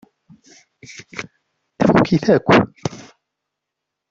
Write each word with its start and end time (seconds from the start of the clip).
Tfukk-it 1.79 2.25
akk. 2.35 2.49